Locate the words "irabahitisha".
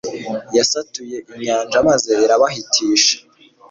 2.25-3.15